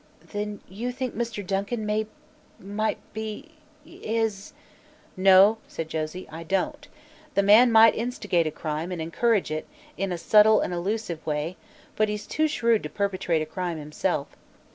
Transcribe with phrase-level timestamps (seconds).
[0.31, 1.45] "Then, you think Mr.
[1.45, 2.07] Duncan may
[2.59, 3.51] might be
[3.85, 4.51] is"
[5.29, 6.87] "No," said Josie, "I don't.
[7.35, 9.67] The man might instigate a crime and encourage it,
[9.97, 11.55] in a subtle and elusive way,
[11.95, 14.29] but he's too shrewd to perpetrate a crime himself.